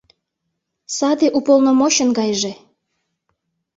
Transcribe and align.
Саде 0.97 1.27
уполномочын 1.37 2.09
гайже. 2.19 2.53